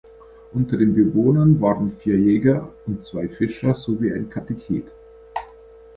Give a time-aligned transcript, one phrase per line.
[0.51, 4.91] Unter den Bewohnern waren vier Jäger und zwei Fischer sowie ein Katechet.